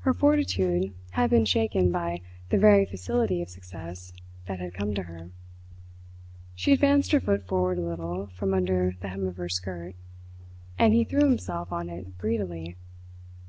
[0.00, 4.12] Her fortitude had been shaken by the very facility of success
[4.46, 5.30] that had come to her.
[6.56, 9.94] She advanced her foot forward a little from under the hem of her skirt;
[10.76, 12.74] and he threw himself on it greedily.